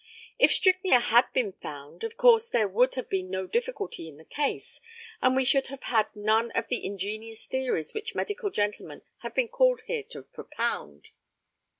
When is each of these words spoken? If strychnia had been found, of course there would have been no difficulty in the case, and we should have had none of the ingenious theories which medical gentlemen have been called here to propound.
If 0.39 0.49
strychnia 0.51 0.99
had 0.99 1.31
been 1.31 1.51
found, 1.51 2.03
of 2.03 2.17
course 2.17 2.49
there 2.49 2.67
would 2.67 2.95
have 2.95 3.07
been 3.07 3.29
no 3.29 3.45
difficulty 3.45 4.09
in 4.09 4.17
the 4.17 4.25
case, 4.25 4.81
and 5.21 5.35
we 5.35 5.45
should 5.45 5.67
have 5.67 5.83
had 5.83 6.07
none 6.15 6.49
of 6.53 6.69
the 6.69 6.83
ingenious 6.83 7.45
theories 7.45 7.93
which 7.93 8.15
medical 8.15 8.49
gentlemen 8.49 9.03
have 9.19 9.35
been 9.35 9.47
called 9.49 9.81
here 9.85 10.01
to 10.01 10.23
propound. 10.23 11.11